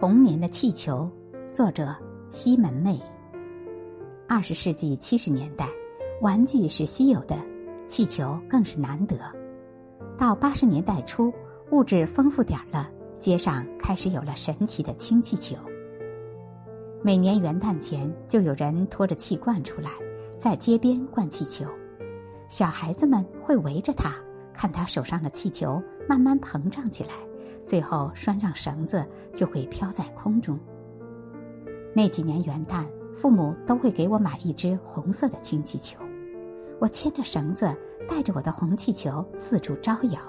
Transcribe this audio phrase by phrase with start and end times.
[0.00, 1.10] 童年的气球，
[1.52, 1.92] 作者
[2.30, 3.02] 西门妹。
[4.28, 5.68] 二十世纪七十年代，
[6.22, 7.36] 玩具是稀有的，
[7.88, 9.16] 气球更是难得。
[10.16, 11.34] 到八十年代初，
[11.72, 12.88] 物质丰富点儿了，
[13.18, 15.56] 街上开始有了神奇的氢气球。
[17.02, 19.90] 每年元旦前，就有人拖着气罐出来，
[20.38, 21.66] 在街边灌气球，
[22.46, 24.14] 小孩子们会围着他，
[24.52, 27.10] 看他手上的气球慢慢膨胀起来。
[27.62, 30.58] 最后拴上绳子，就会飘在空中。
[31.94, 35.98] 那几年元旦，父母都会给我买一只红色的氢气球，
[36.80, 37.74] 我牵着绳子，
[38.08, 40.20] 带着我的红气球四处招摇，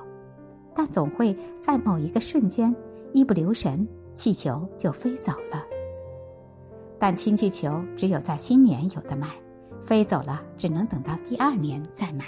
[0.74, 2.76] 但总会在某一个瞬间，
[3.14, 5.64] 一不留神，气球就飞走了。
[6.98, 9.28] 但氢气球只有在新年有的卖，
[9.82, 12.26] 飞走了只能等到第二年再买。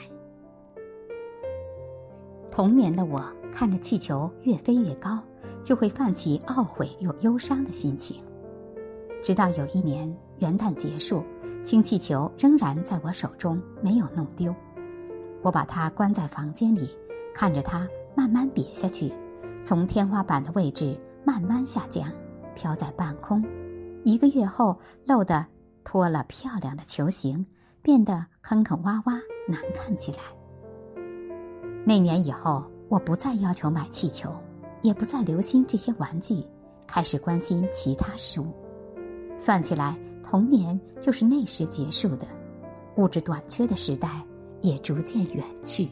[2.52, 3.24] 童年的我。
[3.54, 5.20] 看着气球越飞越高，
[5.64, 8.24] 就会泛起懊悔又忧伤的心情。
[9.24, 11.24] 直到有一年元旦结束，
[11.64, 14.54] 氢气球仍然在我手中，没有弄丢。
[15.44, 16.90] 我把它关在房间里，
[17.36, 19.14] 看着它慢慢瘪下去，
[19.64, 22.12] 从天花板的位置慢慢下降，
[22.56, 23.46] 飘在半空。
[24.04, 25.46] 一个月后，漏的
[25.84, 27.46] 脱了漂亮的球形，
[27.84, 30.20] 变得坑坑洼洼，难看起来。
[31.86, 32.64] 那年以后。
[32.92, 34.30] 我不再要求买气球，
[34.82, 36.46] 也不再留心这些玩具，
[36.86, 38.48] 开始关心其他事物。
[39.38, 39.98] 算起来，
[40.30, 42.28] 童年就是那时结束的，
[42.98, 44.22] 物质短缺的时代
[44.60, 45.88] 也逐渐远去。